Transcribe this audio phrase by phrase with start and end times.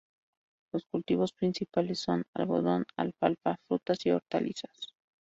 [0.73, 4.95] Los cultivos principales son: algodón, alfalfa, frutas y hortalizas.